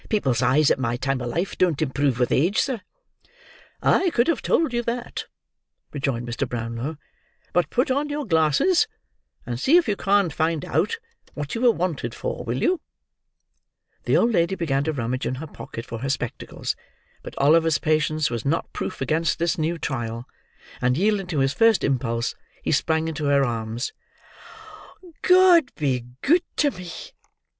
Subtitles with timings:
[0.09, 2.81] "People's eyes, at my time of life, don't improve with age, sir."
[3.83, 5.25] "I could have told you that,"
[5.93, 6.49] rejoined Mr.
[6.49, 6.97] Brownlow;
[7.53, 8.87] "but put on your glasses,
[9.45, 10.97] and see if you can't find out
[11.35, 12.81] what you were wanted for, will you?"
[14.05, 16.75] The old lady began to rummage in her pocket for her spectacles.
[17.21, 20.25] But Oliver's patience was not proof against this new trial;
[20.81, 22.33] and yielding to his first impulse,
[22.63, 23.93] he sprang into her arms.
[25.21, 26.91] "God be good to me!"